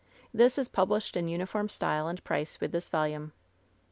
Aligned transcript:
This 0.33 0.57
is 0.57 0.67
published 0.67 1.15
in 1.15 1.27
uniform 1.27 1.69
style 1.69 2.07
and 2.07 2.23
price 2.23 2.59
with 2.59 2.71
this 2.71 2.89
^lume. 2.89 3.33